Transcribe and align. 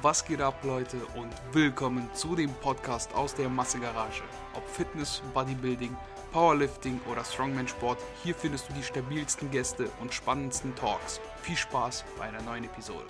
Was 0.00 0.24
geht 0.24 0.40
ab, 0.40 0.62
Leute, 0.62 0.96
und 1.16 1.32
willkommen 1.52 2.08
zu 2.14 2.36
dem 2.36 2.52
Podcast 2.60 3.12
aus 3.14 3.34
der 3.34 3.48
Massegarage. 3.48 4.22
Ob 4.54 4.64
Fitness, 4.68 5.20
Bodybuilding, 5.34 5.96
Powerlifting 6.30 7.00
oder 7.10 7.24
Strongman-Sport, 7.24 7.98
hier 8.22 8.36
findest 8.36 8.68
du 8.68 8.74
die 8.74 8.82
stabilsten 8.84 9.50
Gäste 9.50 9.90
und 10.00 10.14
spannendsten 10.14 10.72
Talks. 10.76 11.20
Viel 11.42 11.56
Spaß 11.56 12.04
bei 12.16 12.26
einer 12.26 12.40
neuen 12.42 12.62
Episode. 12.62 13.06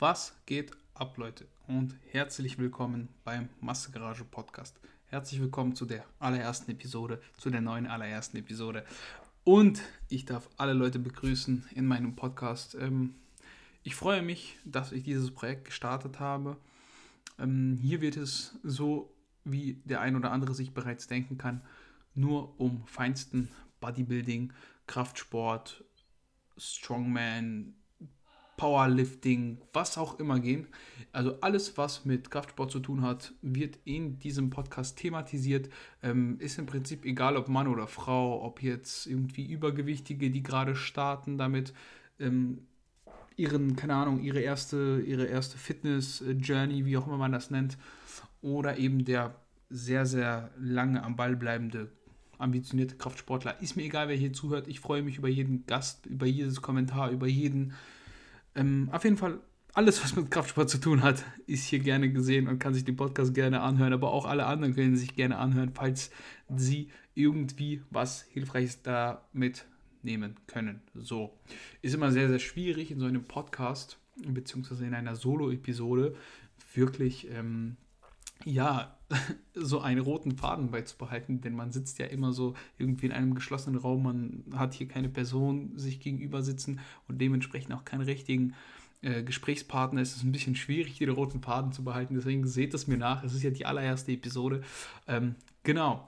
Was 0.00 0.34
geht 0.46 0.72
ab, 0.94 1.16
Leute, 1.16 1.46
und 1.68 1.94
herzlich 2.10 2.58
willkommen 2.58 3.08
beim 3.22 3.50
Massegarage 3.60 4.24
Podcast. 4.24 4.80
Herzlich 5.06 5.40
willkommen 5.40 5.76
zu 5.76 5.86
der 5.86 6.04
allerersten 6.18 6.72
Episode, 6.72 7.22
zu 7.36 7.50
der 7.50 7.60
neuen 7.60 7.86
allerersten 7.86 8.38
Episode. 8.38 8.84
Und 9.44 9.80
ich 10.08 10.24
darf 10.24 10.48
alle 10.56 10.72
Leute 10.72 10.98
begrüßen 10.98 11.68
in 11.76 11.86
meinem 11.86 12.16
Podcast. 12.16 12.74
Ähm, 12.74 13.14
ich 13.82 13.94
freue 13.94 14.22
mich, 14.22 14.58
dass 14.64 14.92
ich 14.92 15.02
dieses 15.02 15.30
Projekt 15.30 15.66
gestartet 15.66 16.20
habe. 16.20 16.56
Ähm, 17.38 17.78
hier 17.80 18.00
wird 18.00 18.16
es 18.16 18.58
so, 18.62 19.14
wie 19.44 19.80
der 19.84 20.00
ein 20.00 20.16
oder 20.16 20.32
andere 20.32 20.54
sich 20.54 20.74
bereits 20.74 21.06
denken 21.06 21.38
kann, 21.38 21.62
nur 22.14 22.60
um 22.60 22.86
feinsten 22.86 23.48
Bodybuilding, 23.80 24.52
Kraftsport, 24.86 25.84
Strongman, 26.58 27.74
Powerlifting, 28.60 29.56
was 29.72 29.96
auch 29.96 30.18
immer 30.18 30.38
gehen. 30.38 30.66
Also 31.12 31.40
alles, 31.40 31.78
was 31.78 32.04
mit 32.04 32.30
Kraftsport 32.30 32.70
zu 32.70 32.80
tun 32.80 33.00
hat, 33.00 33.32
wird 33.40 33.78
in 33.84 34.18
diesem 34.18 34.50
Podcast 34.50 34.98
thematisiert. 34.98 35.70
Ähm, 36.02 36.38
ist 36.40 36.58
im 36.58 36.66
Prinzip 36.66 37.06
egal, 37.06 37.38
ob 37.38 37.48
Mann 37.48 37.68
oder 37.68 37.86
Frau, 37.86 38.44
ob 38.44 38.62
jetzt 38.62 39.06
irgendwie 39.06 39.46
Übergewichtige, 39.50 40.30
die 40.30 40.42
gerade 40.42 40.76
starten 40.76 41.38
damit, 41.38 41.72
ähm, 42.18 42.66
ihren, 43.40 43.74
keine 43.74 43.94
Ahnung, 43.94 44.20
ihre 44.20 44.40
erste, 44.40 45.02
ihre 45.06 45.24
erste 45.24 45.56
Fitness-Journey, 45.56 46.84
wie 46.84 46.96
auch 46.96 47.06
immer 47.06 47.16
man 47.16 47.32
das 47.32 47.50
nennt, 47.50 47.78
oder 48.42 48.76
eben 48.76 49.04
der 49.04 49.34
sehr, 49.70 50.04
sehr 50.04 50.50
lange 50.58 51.02
am 51.02 51.16
Ball 51.16 51.36
bleibende, 51.36 51.90
ambitionierte 52.38 52.96
Kraftsportler. 52.96 53.60
Ist 53.62 53.76
mir 53.76 53.84
egal, 53.84 54.08
wer 54.08 54.16
hier 54.16 54.32
zuhört. 54.32 54.68
Ich 54.68 54.80
freue 54.80 55.02
mich 55.02 55.16
über 55.16 55.28
jeden 55.28 55.64
Gast, 55.66 56.06
über 56.06 56.26
jedes 56.26 56.60
Kommentar, 56.60 57.10
über 57.10 57.26
jeden. 57.26 57.72
Ähm, 58.54 58.88
auf 58.92 59.04
jeden 59.04 59.16
Fall, 59.16 59.40
alles, 59.72 60.02
was 60.02 60.16
mit 60.16 60.30
Kraftsport 60.30 60.68
zu 60.68 60.78
tun 60.78 61.02
hat, 61.02 61.24
ist 61.46 61.66
hier 61.66 61.78
gerne 61.78 62.10
gesehen 62.12 62.48
und 62.48 62.58
kann 62.58 62.74
sich 62.74 62.84
den 62.84 62.96
Podcast 62.96 63.34
gerne 63.34 63.60
anhören. 63.60 63.92
Aber 63.92 64.12
auch 64.12 64.26
alle 64.26 64.46
anderen 64.46 64.74
können 64.74 64.96
sich 64.96 65.14
gerne 65.14 65.38
anhören, 65.38 65.70
falls 65.72 66.10
sie 66.54 66.90
irgendwie 67.14 67.82
was 67.90 68.22
Hilfreiches 68.22 68.82
damit 68.82 69.66
nehmen 70.02 70.36
können. 70.46 70.82
So. 70.94 71.38
Ist 71.82 71.94
immer 71.94 72.12
sehr, 72.12 72.28
sehr 72.28 72.38
schwierig 72.38 72.90
in 72.90 73.00
so 73.00 73.06
einem 73.06 73.24
Podcast, 73.24 73.98
beziehungsweise 74.26 74.86
in 74.86 74.94
einer 74.94 75.16
Solo-Episode, 75.16 76.14
wirklich, 76.74 77.30
ähm, 77.30 77.76
ja, 78.44 78.96
so 79.54 79.80
einen 79.80 80.00
roten 80.00 80.36
Faden 80.36 80.70
beizubehalten, 80.70 81.40
denn 81.40 81.54
man 81.54 81.72
sitzt 81.72 81.98
ja 81.98 82.06
immer 82.06 82.32
so 82.32 82.54
irgendwie 82.78 83.06
in 83.06 83.12
einem 83.12 83.34
geschlossenen 83.34 83.78
Raum, 83.78 84.02
man 84.04 84.44
hat 84.54 84.74
hier 84.74 84.88
keine 84.88 85.08
Person 85.08 85.76
sich 85.76 86.00
gegenüber 86.00 86.42
sitzen 86.42 86.80
und 87.08 87.20
dementsprechend 87.20 87.72
auch 87.74 87.84
keinen 87.84 88.02
richtigen 88.02 88.54
äh, 89.02 89.22
Gesprächspartner. 89.22 90.00
Es 90.00 90.16
ist 90.16 90.22
ein 90.22 90.32
bisschen 90.32 90.56
schwierig, 90.56 90.98
den 90.98 91.10
roten 91.10 91.40
Faden 91.40 91.72
zu 91.72 91.82
behalten, 91.82 92.14
deswegen 92.14 92.46
seht 92.46 92.74
es 92.74 92.86
mir 92.86 92.98
nach. 92.98 93.24
Es 93.24 93.34
ist 93.34 93.42
ja 93.42 93.50
die 93.50 93.66
allererste 93.66 94.12
Episode. 94.12 94.62
Ähm, 95.06 95.34
genau. 95.62 96.06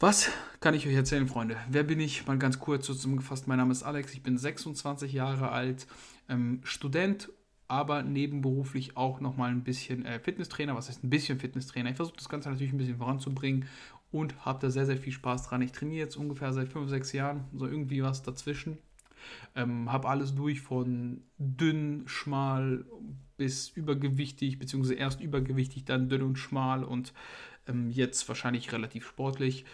Was 0.00 0.30
kann 0.60 0.74
ich 0.74 0.86
euch 0.86 0.94
erzählen, 0.94 1.26
Freunde? 1.26 1.56
Wer 1.68 1.82
bin 1.82 1.98
ich? 1.98 2.24
Mal 2.24 2.38
ganz 2.38 2.60
kurz 2.60 2.86
zusammengefasst. 2.86 3.48
Mein 3.48 3.58
Name 3.58 3.72
ist 3.72 3.82
Alex, 3.82 4.14
ich 4.14 4.22
bin 4.22 4.38
26 4.38 5.12
Jahre 5.12 5.50
alt, 5.50 5.88
ähm, 6.28 6.60
Student, 6.62 7.30
aber 7.66 8.04
nebenberuflich 8.04 8.96
auch 8.96 9.18
nochmal 9.18 9.50
ein 9.50 9.64
bisschen 9.64 10.04
äh, 10.04 10.20
Fitnesstrainer. 10.20 10.76
Was 10.76 10.88
heißt 10.88 11.02
ein 11.02 11.10
bisschen 11.10 11.40
Fitnesstrainer? 11.40 11.90
Ich 11.90 11.96
versuche 11.96 12.16
das 12.16 12.28
Ganze 12.28 12.48
natürlich 12.48 12.72
ein 12.72 12.78
bisschen 12.78 12.98
voranzubringen 12.98 13.66
und 14.12 14.44
habe 14.44 14.60
da 14.60 14.70
sehr, 14.70 14.86
sehr 14.86 14.98
viel 14.98 15.12
Spaß 15.12 15.48
dran. 15.48 15.62
Ich 15.62 15.72
trainiere 15.72 16.04
jetzt 16.04 16.16
ungefähr 16.16 16.52
seit 16.52 16.68
5, 16.68 16.88
6 16.88 17.12
Jahren, 17.14 17.44
so 17.52 17.66
irgendwie 17.66 18.00
was 18.00 18.22
dazwischen. 18.22 18.78
Ähm, 19.56 19.90
habe 19.90 20.08
alles 20.08 20.32
durch 20.32 20.60
von 20.60 21.22
dünn, 21.38 22.04
schmal 22.06 22.84
bis 23.36 23.70
übergewichtig, 23.70 24.60
beziehungsweise 24.60 24.94
erst 24.94 25.20
übergewichtig, 25.20 25.84
dann 25.86 26.08
dünn 26.08 26.22
und 26.22 26.38
schmal 26.38 26.84
und 26.84 27.12
ähm, 27.68 27.90
jetzt 27.90 28.28
wahrscheinlich 28.28 28.72
relativ 28.72 29.06
sportlich. 29.06 29.64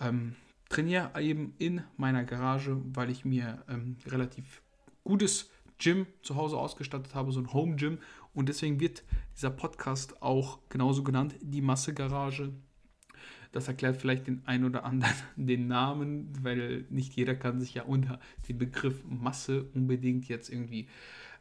Ähm, 0.00 0.36
trainiere 0.68 1.20
eben 1.20 1.54
in 1.58 1.82
meiner 1.96 2.24
Garage, 2.24 2.80
weil 2.94 3.10
ich 3.10 3.24
mir 3.24 3.62
ähm, 3.68 3.96
relativ 4.06 4.62
gutes 5.04 5.50
Gym 5.78 6.06
zu 6.22 6.36
Hause 6.36 6.56
ausgestattet 6.56 7.14
habe, 7.14 7.32
so 7.32 7.40
ein 7.40 7.52
Home 7.52 7.76
Gym. 7.76 7.98
Und 8.32 8.48
deswegen 8.48 8.80
wird 8.80 9.04
dieser 9.36 9.50
Podcast 9.50 10.22
auch 10.22 10.58
genauso 10.68 11.02
genannt, 11.02 11.34
die 11.40 11.60
Massegarage. 11.60 12.52
Das 13.52 13.68
erklärt 13.68 13.98
vielleicht 13.98 14.26
den 14.26 14.44
einen 14.46 14.64
oder 14.64 14.84
anderen 14.84 15.14
den 15.36 15.68
Namen, 15.68 16.32
weil 16.42 16.86
nicht 16.90 17.14
jeder 17.14 17.36
kann 17.36 17.60
sich 17.60 17.74
ja 17.74 17.84
unter 17.84 18.18
dem 18.48 18.58
Begriff 18.58 19.04
Masse 19.04 19.64
unbedingt 19.74 20.28
jetzt 20.28 20.50
irgendwie 20.50 20.88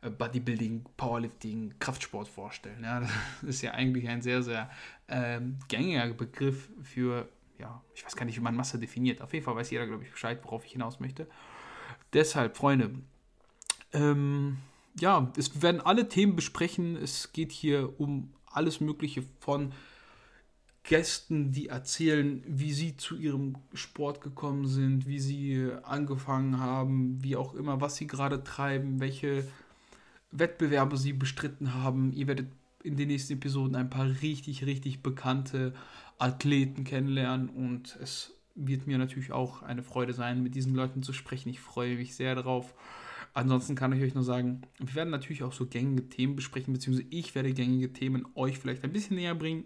äh, 0.01 0.11
Bodybuilding, 0.11 0.85
Powerlifting, 0.95 1.73
Kraftsport 1.79 2.27
vorstellen. 2.27 2.83
Ja, 2.83 2.99
das 3.01 3.11
ist 3.43 3.61
ja 3.63 3.71
eigentlich 3.71 4.07
ein 4.09 4.21
sehr, 4.21 4.43
sehr 4.43 4.69
ähm, 5.07 5.57
gängiger 5.67 6.13
Begriff 6.13 6.69
für, 6.83 7.27
ja, 7.63 7.81
ich 7.95 8.05
weiß 8.05 8.15
gar 8.17 8.25
nicht, 8.25 8.37
wie 8.37 8.41
man 8.41 8.55
Masse 8.55 8.77
definiert. 8.77 9.21
Auf 9.21 9.33
jeden 9.33 9.45
Fall 9.45 9.55
weiß 9.55 9.71
jeder, 9.71 9.87
glaube 9.87 10.03
ich, 10.03 10.11
Bescheid, 10.11 10.43
worauf 10.43 10.65
ich 10.65 10.73
hinaus 10.73 10.99
möchte. 10.99 11.27
Deshalb, 12.11 12.57
Freunde, 12.57 12.91
ähm, 13.93 14.57
ja, 14.99 15.31
es 15.37 15.61
werden 15.61 15.79
alle 15.79 16.09
Themen 16.09 16.35
besprechen. 16.35 16.97
Es 16.97 17.31
geht 17.31 17.51
hier 17.53 17.99
um 17.99 18.33
alles 18.45 18.81
Mögliche 18.81 19.23
von 19.39 19.71
Gästen, 20.83 21.53
die 21.53 21.69
erzählen, 21.69 22.43
wie 22.45 22.73
sie 22.73 22.97
zu 22.97 23.15
ihrem 23.15 23.55
Sport 23.73 24.19
gekommen 24.19 24.67
sind, 24.67 25.07
wie 25.07 25.19
sie 25.19 25.71
angefangen 25.83 26.59
haben, 26.59 27.23
wie 27.23 27.37
auch 27.37 27.53
immer, 27.53 27.79
was 27.79 27.95
sie 27.95 28.07
gerade 28.07 28.43
treiben, 28.43 28.99
welche 28.99 29.47
Wettbewerbe 30.31 30.97
sie 30.97 31.13
bestritten 31.13 31.73
haben. 31.73 32.11
Ihr 32.11 32.27
werdet 32.27 32.47
in 32.83 32.97
den 32.97 33.07
nächsten 33.07 33.33
Episoden 33.33 33.75
ein 33.75 33.89
paar 33.89 34.07
richtig, 34.21 34.65
richtig 34.65 35.01
bekannte 35.01 35.73
Athleten 36.19 36.83
kennenlernen 36.83 37.49
und 37.49 37.97
es 38.01 38.33
wird 38.55 38.85
mir 38.85 38.97
natürlich 38.97 39.31
auch 39.31 39.63
eine 39.63 39.83
Freude 39.83 40.13
sein, 40.13 40.43
mit 40.43 40.53
diesen 40.55 40.75
Leuten 40.75 41.01
zu 41.01 41.11
sprechen. 41.11 41.49
Ich 41.49 41.59
freue 41.59 41.95
mich 41.95 42.15
sehr 42.15 42.35
darauf. 42.35 42.75
Ansonsten 43.33 43.75
kann 43.75 43.93
ich 43.93 44.03
euch 44.03 44.13
nur 44.13 44.23
sagen, 44.23 44.61
wir 44.77 44.93
werden 44.93 45.09
natürlich 45.09 45.41
auch 45.41 45.53
so 45.53 45.65
gängige 45.65 46.07
Themen 46.07 46.35
besprechen, 46.35 46.71
beziehungsweise 46.71 47.07
ich 47.09 47.33
werde 47.33 47.53
gängige 47.53 47.91
Themen 47.91 48.27
euch 48.35 48.59
vielleicht 48.59 48.83
ein 48.83 48.93
bisschen 48.93 49.15
näher 49.15 49.33
bringen. 49.33 49.65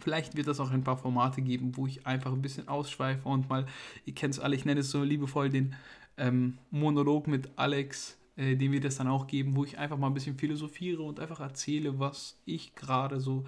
Vielleicht 0.00 0.36
wird 0.36 0.48
es 0.48 0.58
auch 0.58 0.72
ein 0.72 0.82
paar 0.82 0.96
Formate 0.96 1.42
geben, 1.42 1.76
wo 1.76 1.86
ich 1.86 2.06
einfach 2.06 2.32
ein 2.32 2.42
bisschen 2.42 2.66
ausschweife 2.66 3.28
und 3.28 3.48
mal, 3.48 3.66
ihr 4.04 4.14
kennt 4.14 4.34
es 4.34 4.40
alle, 4.40 4.56
ich 4.56 4.64
nenne 4.64 4.80
es 4.80 4.90
so 4.90 5.04
liebevoll 5.04 5.48
den 5.48 5.76
ähm, 6.16 6.58
Monolog 6.70 7.28
mit 7.28 7.50
Alex 7.54 8.18
äh, 8.36 8.56
den 8.56 8.72
wir 8.72 8.80
das 8.80 8.96
dann 8.96 9.08
auch 9.08 9.26
geben, 9.26 9.56
wo 9.56 9.64
ich 9.64 9.78
einfach 9.78 9.98
mal 9.98 10.08
ein 10.08 10.14
bisschen 10.14 10.38
philosophiere 10.38 11.02
und 11.02 11.20
einfach 11.20 11.40
erzähle, 11.40 11.98
was 11.98 12.40
ich 12.44 12.74
gerade 12.74 13.20
so 13.20 13.44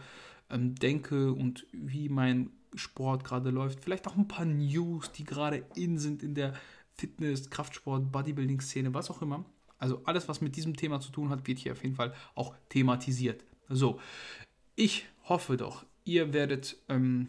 ähm, 0.51 0.75
denke 0.75 1.33
und 1.33 1.67
wie 1.73 2.09
mein 2.09 2.51
Sport 2.75 3.25
gerade 3.25 3.51
läuft. 3.51 3.81
Vielleicht 3.85 4.07
auch 4.07 4.17
ein 4.17 4.29
paar 4.29 4.45
News, 4.45 5.13
die 5.13 5.25
gerade 5.25 5.65
in 5.75 5.99
sind 5.99 6.23
in 6.23 6.35
der 6.35 6.55
Fitness, 6.97 7.51
Kraftsport, 7.51 8.13
Bodybuilding-Szene, 8.13 8.95
was 8.95 9.11
auch 9.11 9.23
immer. 9.23 9.45
Also 9.79 10.03
alles, 10.05 10.29
was 10.29 10.41
mit 10.41 10.57
diesem 10.57 10.77
Thema 10.77 11.01
zu 11.01 11.11
tun 11.11 11.31
hat, 11.31 11.47
wird 11.47 11.59
hier 11.59 11.73
auf 11.73 11.83
jeden 11.83 11.97
Fall 11.97 12.15
auch 12.35 12.55
thematisiert. 12.69 13.45
So, 13.69 14.01
ich 14.77 15.07
hoffe 15.29 15.57
doch, 15.57 15.85
ihr 16.05 16.33
werdet 16.33 16.77
ähm, 16.89 17.29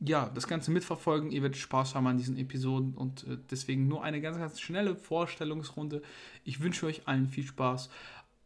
ja, 0.00 0.30
das 0.34 0.48
Ganze 0.48 0.70
mitverfolgen. 0.70 1.30
Ihr 1.30 1.42
werdet 1.42 1.58
Spaß 1.58 1.94
haben 1.94 2.06
an 2.06 2.16
diesen 2.16 2.38
Episoden 2.38 2.94
und 2.94 3.24
äh, 3.26 3.36
deswegen 3.50 3.86
nur 3.86 4.02
eine 4.02 4.20
ganz, 4.20 4.38
ganz 4.38 4.60
schnelle 4.60 4.96
Vorstellungsrunde. 4.96 6.02
Ich 6.42 6.60
wünsche 6.60 6.86
euch 6.86 7.06
allen 7.06 7.28
viel 7.28 7.44
Spaß. 7.44 7.90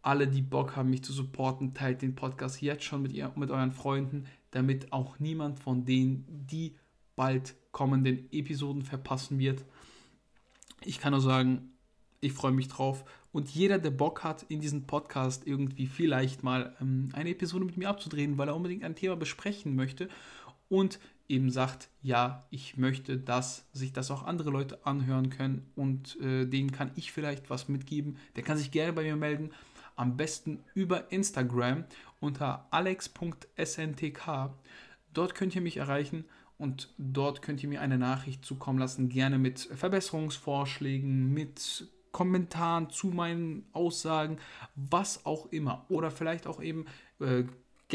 Alle, 0.02 0.26
die 0.26 0.42
Bock 0.42 0.76
haben, 0.76 0.90
mich 0.90 1.04
zu 1.04 1.12
supporten, 1.12 1.72
teilt 1.72 2.02
den 2.02 2.14
Podcast 2.14 2.60
jetzt 2.60 2.84
schon 2.84 3.02
mit, 3.02 3.12
ihr, 3.12 3.32
mit 3.36 3.50
euren 3.50 3.72
Freunden, 3.72 4.26
damit 4.50 4.92
auch 4.92 5.18
niemand 5.18 5.60
von 5.60 5.84
denen, 5.84 6.26
die 6.28 6.76
bald 7.16 7.54
kommenden 7.70 8.28
Episoden 8.32 8.82
verpassen 8.82 9.38
wird. 9.38 9.64
Ich 10.84 10.98
kann 10.98 11.12
nur 11.12 11.20
sagen, 11.20 11.70
ich 12.20 12.32
freue 12.32 12.52
mich 12.52 12.68
drauf. 12.68 13.04
Und 13.32 13.50
jeder, 13.50 13.78
der 13.78 13.90
Bock 13.90 14.24
hat, 14.24 14.44
in 14.48 14.60
diesem 14.60 14.86
Podcast 14.86 15.46
irgendwie 15.46 15.86
vielleicht 15.86 16.42
mal 16.42 16.76
ähm, 16.80 17.08
eine 17.12 17.30
Episode 17.30 17.64
mit 17.64 17.76
mir 17.76 17.88
abzudrehen, 17.88 18.38
weil 18.38 18.48
er 18.48 18.56
unbedingt 18.56 18.84
ein 18.84 18.94
Thema 18.96 19.16
besprechen 19.16 19.74
möchte 19.74 20.08
und 20.68 20.98
eben 21.28 21.50
sagt, 21.50 21.88
ja, 22.02 22.44
ich 22.50 22.76
möchte, 22.76 23.18
dass 23.18 23.66
sich 23.72 23.92
das 23.92 24.10
auch 24.10 24.24
andere 24.24 24.50
Leute 24.50 24.86
anhören 24.86 25.30
können 25.30 25.70
und 25.74 26.20
äh, 26.20 26.46
denen 26.46 26.72
kann 26.72 26.90
ich 26.96 27.12
vielleicht 27.12 27.50
was 27.50 27.68
mitgeben, 27.68 28.18
der 28.36 28.42
kann 28.42 28.58
sich 28.58 28.70
gerne 28.70 28.92
bei 28.92 29.02
mir 29.02 29.16
melden. 29.16 29.52
Am 29.96 30.16
besten 30.16 30.64
über 30.74 31.12
Instagram 31.12 31.84
unter 32.20 32.66
alex.sntk. 32.70 34.50
Dort 35.12 35.34
könnt 35.34 35.54
ihr 35.54 35.60
mich 35.60 35.76
erreichen 35.76 36.24
und 36.58 36.92
dort 36.98 37.42
könnt 37.42 37.62
ihr 37.62 37.68
mir 37.68 37.80
eine 37.80 37.98
Nachricht 37.98 38.44
zukommen 38.44 38.78
lassen, 38.78 39.08
gerne 39.08 39.38
mit 39.38 39.60
Verbesserungsvorschlägen, 39.60 41.32
mit 41.32 41.88
Kommentaren 42.12 42.90
zu 42.90 43.08
meinen 43.08 43.66
Aussagen, 43.72 44.38
was 44.74 45.26
auch 45.26 45.46
immer. 45.52 45.84
Oder 45.88 46.10
vielleicht 46.10 46.46
auch 46.46 46.62
eben 46.62 46.86
äh, 47.20 47.44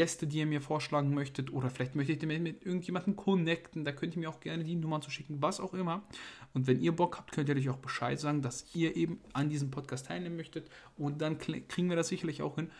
Gäste, 0.00 0.26
die 0.26 0.38
ihr 0.38 0.46
mir 0.46 0.62
vorschlagen 0.62 1.12
möchtet. 1.12 1.52
Oder 1.52 1.68
vielleicht 1.68 1.94
möchtet 1.94 2.22
ihr 2.22 2.40
mit 2.40 2.64
irgendjemandem 2.64 3.16
connecten. 3.16 3.84
Da 3.84 3.92
könnt 3.92 4.16
ihr 4.16 4.20
mir 4.20 4.30
auch 4.30 4.40
gerne 4.40 4.64
die 4.64 4.74
Nummern 4.74 5.02
zu 5.02 5.10
schicken, 5.10 5.42
was 5.42 5.60
auch 5.60 5.74
immer. 5.74 6.02
Und 6.54 6.66
wenn 6.66 6.80
ihr 6.80 6.92
Bock 6.92 7.18
habt, 7.18 7.32
könnt 7.32 7.50
ihr 7.50 7.56
euch 7.56 7.68
auch 7.68 7.76
Bescheid 7.76 8.18
sagen, 8.18 8.40
dass 8.40 8.64
ihr 8.74 8.96
eben 8.96 9.20
an 9.34 9.50
diesem 9.50 9.70
Podcast 9.70 10.06
teilnehmen 10.06 10.36
möchtet. 10.36 10.70
Und 10.96 11.20
dann 11.20 11.36
kriegen 11.36 11.90
wir 11.90 11.96
das 11.96 12.08
sicherlich 12.08 12.40
auch 12.40 12.54
hin. 12.54 12.70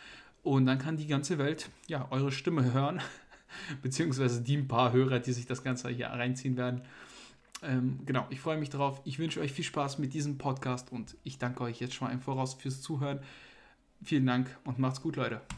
Und 0.43 0.65
dann 0.65 0.79
kann 0.79 0.97
die 0.97 1.09
ganze 1.09 1.37
Welt 1.37 1.69
ja 1.89 2.09
eure 2.11 2.33
Stimme 2.33 2.73
hören. 2.73 3.03
Beziehungsweise 3.83 4.41
die 4.41 4.57
ein 4.57 4.67
paar 4.67 4.95
Hörer, 4.95 5.19
die 5.19 5.35
sich 5.35 5.45
das 5.45 5.63
Ganze 5.63 5.91
hier 5.91 6.07
reinziehen 6.07 6.57
werden. 6.57 6.81
Ähm, 7.63 7.99
genau, 8.07 8.27
ich 8.31 8.41
freue 8.41 8.57
mich 8.57 8.71
drauf. 8.71 9.03
Ich 9.05 9.19
wünsche 9.19 9.41
euch 9.41 9.53
viel 9.53 9.67
Spaß 9.67 9.99
mit 9.99 10.15
diesem 10.15 10.39
Podcast 10.39 10.91
und 10.91 11.19
ich 11.23 11.37
danke 11.37 11.65
euch 11.65 11.81
jetzt 11.81 11.93
schon 11.93 12.09
mal 12.09 12.15
im 12.15 12.23
Voraus 12.23 12.55
fürs 12.55 12.81
Zuhören. 12.81 13.21
Vielen 14.03 14.25
Dank 14.25 14.57
und 14.65 14.79
macht's 14.79 15.03
gut, 15.03 15.17
Leute. 15.17 15.43